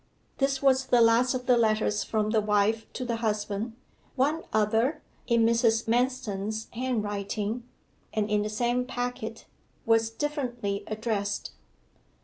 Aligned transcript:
This 0.39 0.63
was 0.63 0.87
the 0.87 0.99
last 0.99 1.35
of 1.35 1.45
the 1.45 1.55
letters 1.59 2.03
from 2.03 2.31
the 2.31 2.41
wife 2.41 2.91
to 2.93 3.05
the 3.05 3.17
husband. 3.17 3.75
One 4.15 4.41
other, 4.51 5.03
in 5.27 5.45
Mrs. 5.45 5.87
Manston's 5.87 6.69
handwriting, 6.71 7.65
and 8.11 8.27
in 8.27 8.41
the 8.41 8.49
same 8.49 8.85
packet, 8.87 9.45
was 9.85 10.09
differently 10.09 10.83
addressed. 10.87 11.51